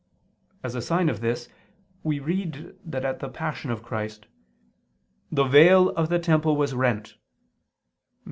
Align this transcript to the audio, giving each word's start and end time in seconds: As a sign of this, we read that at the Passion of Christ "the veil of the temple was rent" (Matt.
As 0.63 0.73
a 0.73 0.81
sign 0.81 1.09
of 1.09 1.21
this, 1.21 1.47
we 2.01 2.17
read 2.17 2.75
that 2.83 3.05
at 3.05 3.19
the 3.19 3.29
Passion 3.29 3.69
of 3.69 3.83
Christ 3.83 4.25
"the 5.31 5.43
veil 5.43 5.89
of 5.89 6.09
the 6.09 6.17
temple 6.17 6.55
was 6.57 6.73
rent" 6.73 7.09
(Matt. 7.09 7.13